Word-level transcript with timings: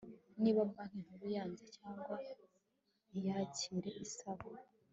niba 0.41 0.61
banki 0.71 0.97
nkuru 1.05 1.25
yanze 1.35 1.63
cyangwa 1.77 2.15
ntiyakire 3.09 3.91
isaba 4.05 4.47